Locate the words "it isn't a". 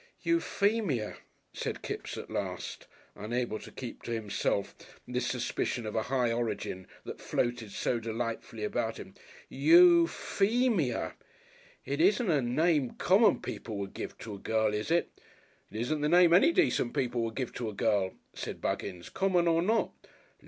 11.85-12.41